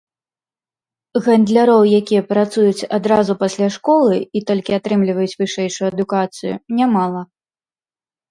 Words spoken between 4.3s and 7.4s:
і толькі атрымліваюць вышэйшую адукацыю, нямала.